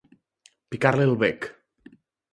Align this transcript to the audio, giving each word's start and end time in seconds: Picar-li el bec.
Picar-li 0.75 1.05
el 1.11 1.13
bec. 1.27 1.49